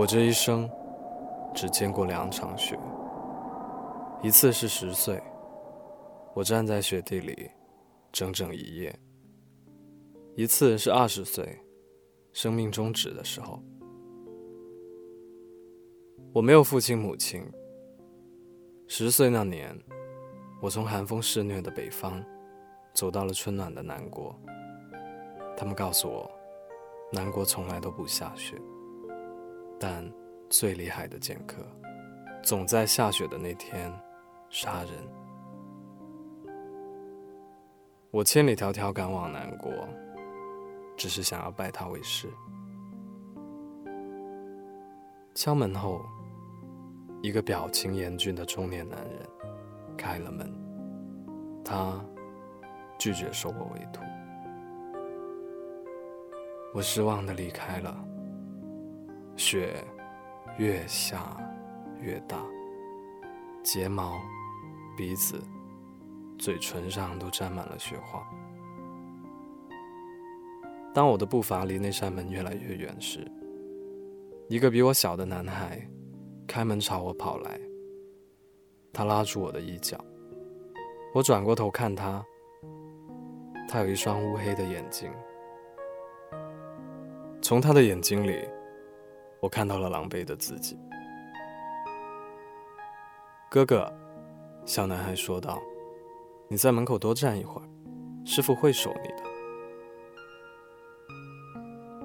[0.00, 0.66] 我这一生
[1.54, 2.74] 只见过两场雪，
[4.22, 5.22] 一次是十岁，
[6.32, 7.50] 我站在雪地里
[8.10, 8.90] 整整一夜；
[10.34, 11.54] 一次是二十岁，
[12.32, 13.62] 生命终止的时候。
[16.32, 17.44] 我没有父亲母亲。
[18.86, 19.78] 十岁那年，
[20.62, 22.24] 我从寒风肆虐的北方
[22.94, 24.34] 走到了春暖的南国。
[25.58, 26.30] 他们告诉我，
[27.12, 28.58] 南国从来都不下雪。
[29.80, 30.04] 但
[30.50, 31.56] 最厉害的剑客，
[32.42, 33.90] 总在下雪的那天
[34.50, 34.90] 杀人。
[38.10, 39.72] 我千里迢迢赶往南国，
[40.98, 42.28] 只是想要拜他为师。
[45.34, 46.02] 敲门后，
[47.22, 49.26] 一个表情严峻的中年男人
[49.96, 50.52] 开了门。
[51.64, 52.04] 他
[52.98, 54.02] 拒绝收我为徒。
[56.74, 58.04] 我失望的离开了。
[59.40, 59.82] 雪
[60.58, 61.34] 越下
[61.98, 62.44] 越大，
[63.62, 64.20] 睫毛、
[64.94, 65.42] 鼻子、
[66.38, 68.22] 嘴唇上都沾满了雪花。
[70.92, 73.26] 当我的步伐离那扇门越来越远时，
[74.46, 75.88] 一个比我小的男孩
[76.46, 77.58] 开门朝我跑来。
[78.92, 79.98] 他拉住我的衣角，
[81.14, 82.22] 我转过头看他，
[83.66, 85.10] 他有一双乌黑的眼睛，
[87.40, 88.46] 从他的眼睛里。
[89.40, 90.78] 我看到了狼狈的自己。
[93.50, 93.92] 哥哥，
[94.64, 95.60] 小男孩说道
[96.46, 97.68] ：“你在门口多站一会儿，
[98.24, 99.24] 师傅会守你的。”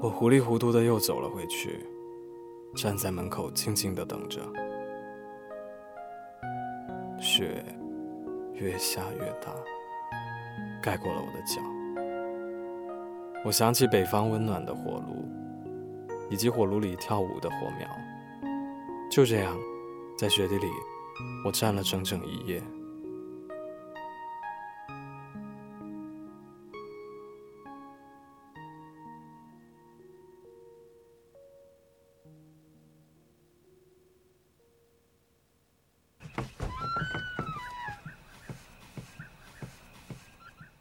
[0.02, 1.86] 我糊里糊涂的又走了回去，
[2.76, 4.42] 站在门口静静的等着。
[7.20, 7.64] 雪
[8.54, 9.54] 越下越大，
[10.82, 11.62] 盖过了我的脚。
[13.44, 15.45] 我想起北方温暖的火炉。
[16.30, 17.90] 以及火炉里跳舞的火苗，
[19.10, 19.58] 就这样，
[20.18, 20.68] 在雪地里，
[21.46, 22.62] 我站了整整一夜。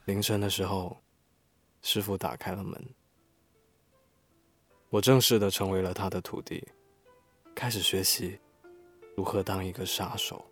[0.07, 1.01] 凌晨的时候，
[1.83, 3.04] 师傅打开了门。
[4.95, 6.65] 我正式的成为了他的徒弟，
[7.53, 8.39] 开始学习
[9.17, 10.45] 如何当一个杀手。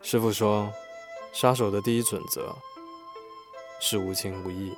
[0.00, 0.72] 师傅说，
[1.34, 2.56] 杀手的第一准则
[3.78, 4.74] 是无情无义。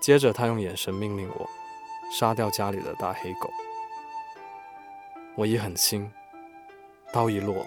[0.00, 1.46] 接着，他用眼神命令我
[2.10, 3.50] 杀掉家里的大黑狗。
[5.34, 6.10] 我一狠心，
[7.12, 7.66] 刀一落，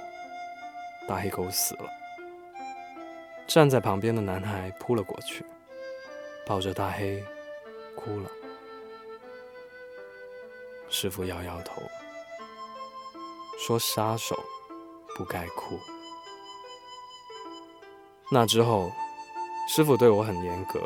[1.07, 1.87] 大黑狗死了。
[3.45, 5.45] 站在旁边的男孩扑了过去，
[6.43, 7.23] 抱着大黑。
[7.95, 8.29] 哭了，
[10.89, 11.81] 师傅摇摇头，
[13.57, 14.37] 说：“杀手
[15.15, 15.79] 不该哭。”
[18.31, 18.91] 那之后，
[19.69, 20.79] 师傅对我很严格。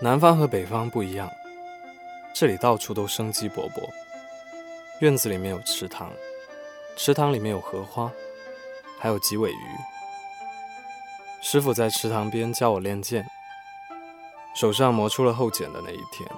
[0.00, 1.30] 南方和北方不一样，
[2.34, 3.88] 这里到处都生机勃勃。
[5.00, 6.12] 院子里面有池塘，
[6.96, 8.10] 池塘里面有荷花，
[8.98, 9.76] 还有几尾鱼。
[11.40, 13.27] 师傅在池塘边教我练剑。
[14.58, 16.28] 手上磨出了后茧的那一天，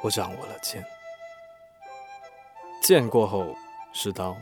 [0.00, 0.82] 我掌握了剑。
[2.80, 3.54] 剑过后
[3.92, 4.34] 是刀，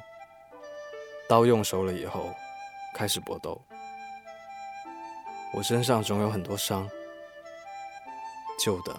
[1.28, 2.33] 刀用熟了以后，
[2.95, 3.61] 开始搏斗。
[5.53, 6.89] 我身上总有很多伤，
[8.61, 8.97] 旧的、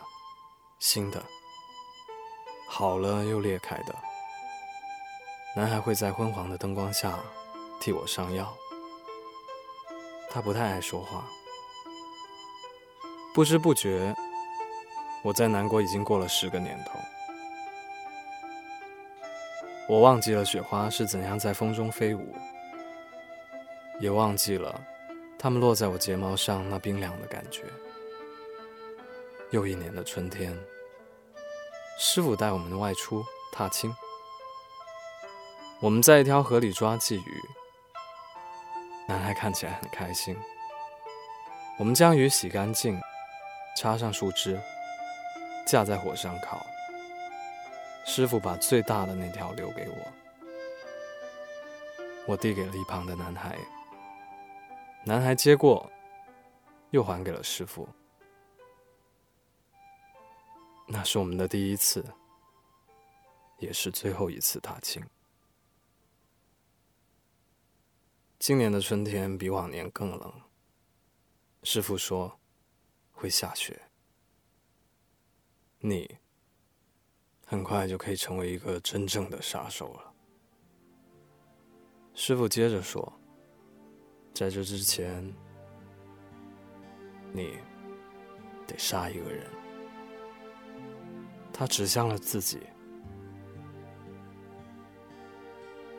[0.79, 1.23] 新的，
[2.67, 3.95] 好了又裂开的。
[5.55, 7.17] 男孩会在昏黄的灯光下
[7.79, 8.53] 替我上药。
[10.29, 11.23] 他不太爱说话。
[13.33, 14.15] 不知不觉，
[15.23, 16.99] 我在南国已经过了十个年头。
[19.89, 22.35] 我忘记了雪花是怎样在风中飞舞，
[23.99, 24.79] 也忘记了
[25.39, 27.63] 它们落在我睫毛上那冰凉的感觉。
[29.49, 30.55] 又一年的春天，
[31.97, 33.91] 师傅带我们外出踏青。
[35.81, 37.41] 我们在一条河里抓鲫鱼，
[39.07, 40.37] 男孩看起来很开心。
[41.79, 43.01] 我们将鱼洗干净。
[43.75, 44.61] 插上树枝，
[45.65, 46.65] 架在火上烤。
[48.05, 49.95] 师傅把最大的那条留给我，
[52.27, 53.57] 我递给了一旁的男孩。
[55.05, 55.89] 男孩接过，
[56.91, 57.87] 又还给了师傅。
[60.85, 62.05] 那是我们的第一次，
[63.57, 65.01] 也是最后一次踏青。
[68.37, 70.41] 今年的春天比往年更冷。
[71.63, 72.37] 师傅说。
[73.23, 73.81] 会下雪。
[75.79, 76.17] 你
[77.45, 80.13] 很快就可以成为一个真正的杀手了。
[82.13, 83.13] 师傅接着说
[84.35, 85.33] ：“在这之前，
[87.31, 87.57] 你
[88.67, 89.49] 得杀一个人。”
[91.53, 92.59] 他指向了自己。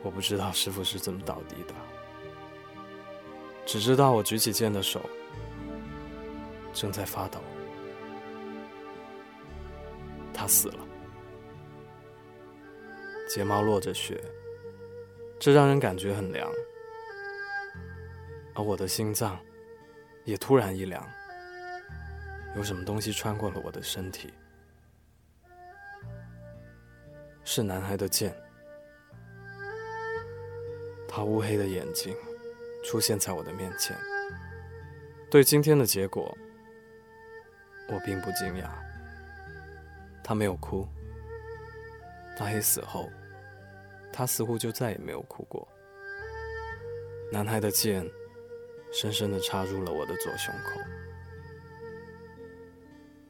[0.03, 1.73] 我不知道师傅是怎么倒地的，
[3.65, 5.01] 只知道我举起剑的手
[6.75, 7.39] 正在发抖。
[10.33, 10.85] 他死了，
[13.29, 14.21] 睫毛落着血，
[15.39, 16.51] 这让人感觉很凉，
[18.53, 19.39] 而我的心脏
[20.25, 21.07] 也突然一凉，
[22.57, 24.33] 有什么东西穿过了我的身体，
[27.45, 28.35] 是男孩的剑。
[31.07, 32.13] 他乌黑的眼睛
[32.83, 33.97] 出现在我的面前。
[35.31, 36.37] 对今天的结果，
[37.87, 38.69] 我并不惊讶。
[40.23, 40.87] 他没有哭。
[42.37, 43.09] 大黑死后，
[44.11, 45.67] 他似乎就再也没有哭过。
[47.31, 48.05] 男孩的剑
[48.91, 50.79] 深深地插入了我的左胸口，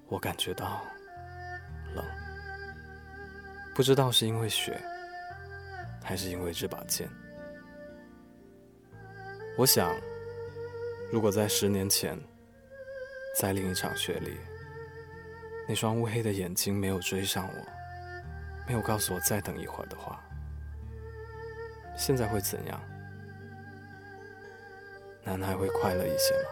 [0.07, 0.84] 我感觉到
[1.94, 2.04] 冷，
[3.74, 4.81] 不知道是因为血，
[6.04, 7.10] 还是因为这把剑。
[9.57, 9.96] 我想，
[11.12, 12.19] 如果在十年前，
[13.37, 14.37] 在另一场雪里，
[15.67, 17.67] 那双乌黑的眼睛没有追上我，
[18.65, 20.23] 没有告诉我再等一会儿的话，
[21.97, 22.81] 现在会怎样？
[25.23, 26.49] 男孩会快乐一些吗？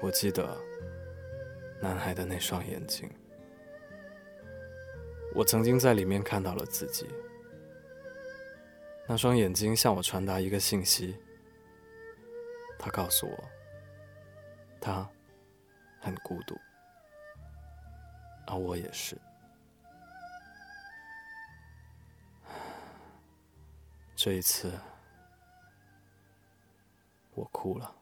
[0.00, 0.56] 我记得
[1.80, 3.10] 男孩的那双眼睛，
[5.34, 7.08] 我曾经在里面看到了自己。
[9.08, 11.16] 那双眼睛向我传达一个信息，
[12.82, 13.50] 他告诉我，
[14.80, 15.06] 他
[16.00, 16.58] 很孤独，
[18.46, 19.20] 而我也是。
[24.16, 24.72] 这一次，
[27.34, 27.99] 我哭了。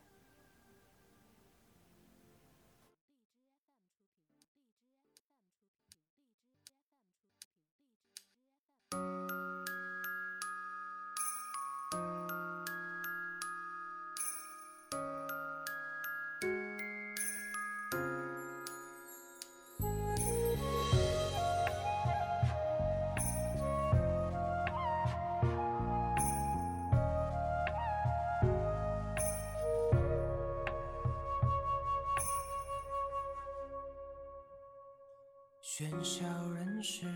[35.79, 37.07] 喧嚣人世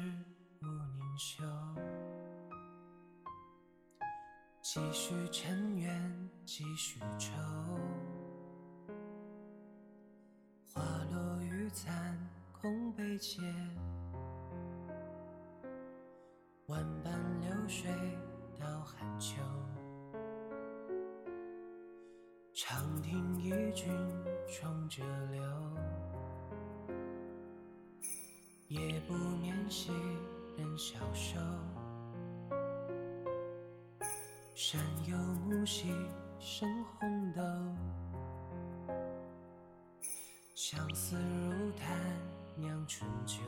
[0.60, 1.42] 无宁休，
[4.62, 7.32] 几许尘缘几许愁，
[10.72, 10.80] 花
[11.10, 12.16] 落雨残
[12.52, 13.42] 空悲切，
[16.66, 17.90] 万般流水
[18.60, 19.42] 到寒秋，
[22.54, 23.92] 长亭一君
[24.46, 25.42] 重折柳。
[28.72, 29.92] 夜不眠兮
[30.56, 31.38] 人消瘦，
[34.54, 35.92] 山有木兮
[36.38, 37.42] 生红豆。
[40.54, 41.94] 相思如炭
[42.56, 43.42] 酿春酒，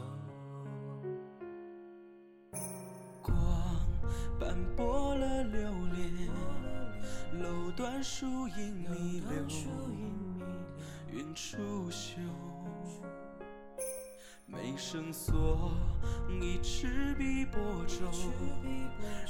[3.22, 3.34] 光
[4.38, 6.28] 斑驳了流连，
[7.42, 9.46] 楼断树影弥留，
[11.10, 11.56] 云出
[11.90, 12.18] 岫。
[14.74, 15.70] 眉生锁，
[16.42, 18.10] 一尺碧波皱。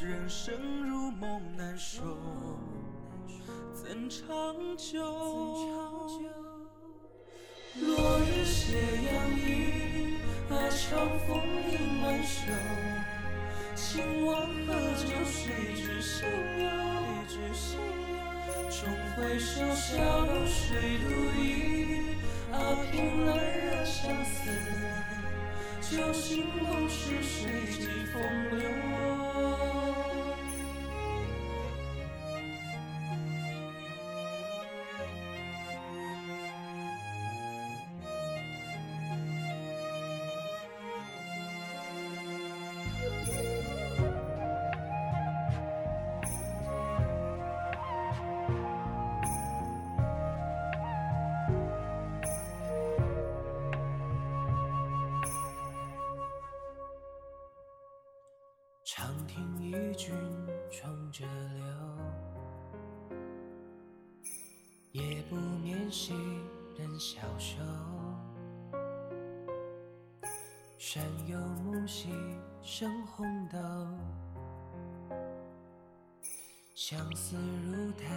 [0.02, 0.54] 人生
[0.88, 2.00] 如梦难守，
[3.74, 5.04] 怎长久？
[7.82, 10.16] 落日斜阳映，
[10.48, 11.36] 阿长风
[11.70, 12.50] 影满袖。
[13.74, 15.08] 情往何久？
[15.26, 16.26] 谁知心
[16.58, 16.70] 有？
[18.70, 22.16] 重回首，小楼水独倚，
[22.50, 22.56] 啊
[22.90, 24.48] 凭栏惹相思。
[25.91, 28.23] 旧情梦是谁寄风
[28.59, 30.03] 流？
[65.94, 66.12] 夜不眠兮
[66.76, 67.56] 人消瘦。
[70.76, 72.08] 山有木兮
[72.62, 73.58] 生红豆，
[76.74, 78.10] 相思如潭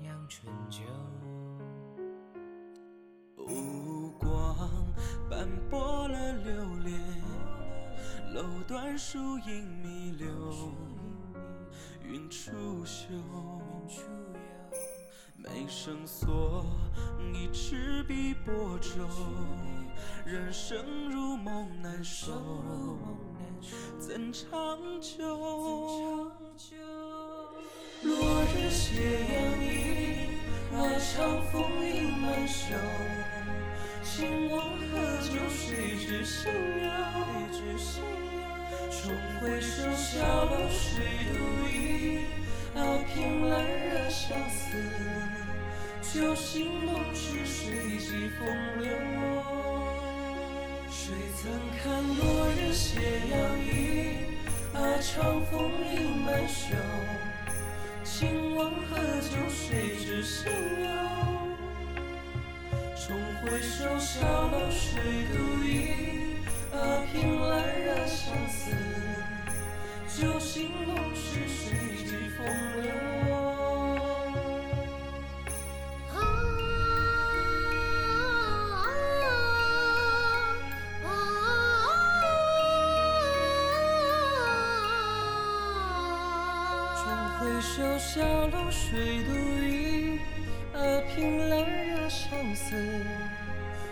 [0.00, 0.80] 酿春酒。
[3.36, 4.70] 无光
[5.28, 7.00] 斑驳了流连，
[8.32, 10.72] 楼断树影弥留，
[12.04, 13.08] 云初休。
[15.40, 16.66] 眉生锁，
[17.32, 19.06] 一纸笔拨舟，
[20.26, 22.32] 人生如梦难收，
[24.00, 25.38] 怎长久？
[28.02, 30.40] 落日斜阳映，
[30.72, 32.74] 阿长风影满袖。
[34.02, 34.58] 兴亡
[34.90, 35.38] 何久？
[35.48, 36.50] 谁知心
[36.82, 36.88] 有？
[38.90, 42.26] 重回首，小楼谁独饮，
[42.78, 44.76] 阿平兰惹相思。
[46.00, 48.46] 酒醒梦迟，谁寄风
[48.80, 48.88] 流？
[50.88, 51.50] 谁曾
[51.82, 51.82] 看
[52.16, 53.68] 落日斜阳映，
[54.74, 56.76] 阿长风影满袖。
[58.04, 59.36] 情往何酒？
[59.50, 60.46] 谁知心
[60.84, 60.86] 忧？
[62.94, 66.36] 重回首，小楼谁独饮，
[66.72, 66.76] 阿
[67.10, 67.50] 平兰
[67.82, 68.70] 惹相思。
[70.16, 71.97] 酒醒梦迟，谁？
[72.38, 72.46] 风
[72.82, 72.88] 流
[86.94, 87.02] 终
[87.40, 89.32] 回首，小楼水独
[89.66, 90.20] 饮，
[90.74, 90.78] 阿
[91.12, 92.76] 平兰惹相思。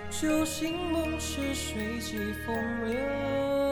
[0.08, 2.54] 酒醒梦时，谁寄风
[2.86, 3.65] 流？